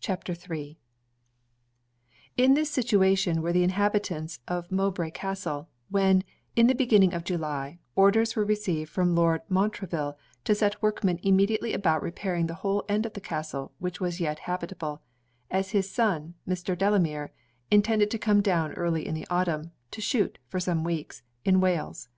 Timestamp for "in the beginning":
6.56-7.14